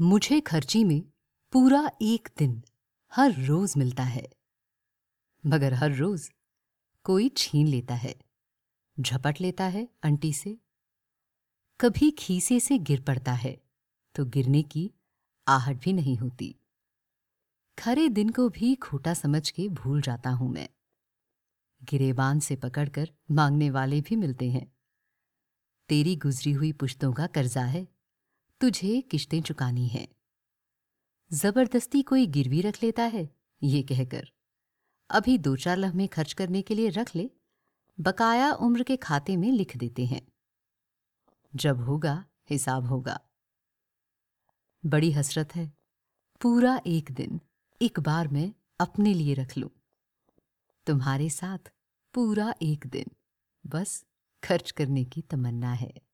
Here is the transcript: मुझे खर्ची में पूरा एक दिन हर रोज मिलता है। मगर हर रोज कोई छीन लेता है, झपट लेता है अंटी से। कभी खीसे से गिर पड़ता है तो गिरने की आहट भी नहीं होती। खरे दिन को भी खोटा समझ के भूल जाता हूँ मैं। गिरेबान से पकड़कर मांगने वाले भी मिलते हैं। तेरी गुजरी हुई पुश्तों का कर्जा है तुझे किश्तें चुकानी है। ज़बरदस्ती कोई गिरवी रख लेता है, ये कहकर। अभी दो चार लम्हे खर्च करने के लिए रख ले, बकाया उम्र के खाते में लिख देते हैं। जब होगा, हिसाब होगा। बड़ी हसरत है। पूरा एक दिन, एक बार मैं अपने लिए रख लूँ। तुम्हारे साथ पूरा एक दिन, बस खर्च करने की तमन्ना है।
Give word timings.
मुझे 0.00 0.40
खर्ची 0.40 0.82
में 0.84 1.02
पूरा 1.52 1.90
एक 2.02 2.28
दिन 2.38 2.62
हर 3.12 3.32
रोज 3.46 3.74
मिलता 3.76 4.02
है। 4.02 4.26
मगर 5.44 5.74
हर 5.74 5.92
रोज 5.94 6.28
कोई 7.06 7.28
छीन 7.28 7.66
लेता 7.66 7.94
है, 7.94 8.14
झपट 9.00 9.40
लेता 9.40 9.64
है 9.64 9.86
अंटी 10.02 10.32
से। 10.32 10.56
कभी 11.80 12.10
खीसे 12.10 12.58
से 12.60 12.78
गिर 12.78 13.00
पड़ता 13.00 13.32
है 13.32 13.56
तो 14.14 14.24
गिरने 14.24 14.62
की 14.62 14.90
आहट 15.46 15.82
भी 15.82 15.92
नहीं 15.92 16.16
होती। 16.16 16.54
खरे 17.78 18.08
दिन 18.08 18.30
को 18.30 18.48
भी 18.48 18.74
खोटा 18.74 19.14
समझ 19.14 19.48
के 19.50 19.68
भूल 19.68 20.02
जाता 20.02 20.30
हूँ 20.30 20.52
मैं। 20.52 20.68
गिरेबान 21.82 22.40
से 22.40 22.56
पकड़कर 22.56 23.10
मांगने 23.30 23.70
वाले 23.70 24.00
भी 24.00 24.16
मिलते 24.16 24.50
हैं। 24.50 24.66
तेरी 25.88 26.16
गुजरी 26.16 26.52
हुई 26.52 26.72
पुश्तों 26.72 27.12
का 27.12 27.26
कर्जा 27.26 27.64
है 27.64 27.86
तुझे 28.60 29.00
किश्तें 29.00 29.42
चुकानी 29.42 29.88
है। 29.88 30.08
ज़बरदस्ती 31.32 32.02
कोई 32.02 32.26
गिरवी 32.26 32.60
रख 32.60 32.82
लेता 32.82 33.02
है, 33.02 33.36
ये 33.62 33.82
कहकर। 33.82 34.32
अभी 35.10 35.38
दो 35.38 35.56
चार 35.56 35.76
लम्हे 35.76 36.06
खर्च 36.06 36.32
करने 36.32 36.62
के 36.62 36.74
लिए 36.74 36.88
रख 36.88 37.16
ले, 37.16 37.30
बकाया 38.00 38.52
उम्र 38.52 38.82
के 38.82 38.96
खाते 38.96 39.36
में 39.36 39.52
लिख 39.52 39.76
देते 39.76 40.06
हैं। 40.06 40.32
जब 41.56 41.80
होगा, 41.80 42.24
हिसाब 42.50 42.86
होगा। 42.86 43.20
बड़ी 44.86 45.12
हसरत 45.12 45.56
है। 45.56 45.72
पूरा 46.40 46.80
एक 46.86 47.12
दिन, 47.12 47.40
एक 47.82 48.00
बार 48.00 48.28
मैं 48.28 48.54
अपने 48.80 49.14
लिए 49.14 49.34
रख 49.34 49.58
लूँ। 49.58 49.70
तुम्हारे 50.86 51.30
साथ 51.30 51.72
पूरा 52.14 52.54
एक 52.62 52.86
दिन, 52.86 53.06
बस 53.66 54.06
खर्च 54.44 54.70
करने 54.70 55.04
की 55.04 55.22
तमन्ना 55.22 55.72
है। 55.72 56.09